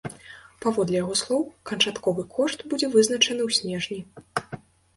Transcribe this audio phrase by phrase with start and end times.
[0.63, 1.43] Паводле яго слоў,
[1.73, 3.99] канчатковы кошт будзе вызначаны ў снежні.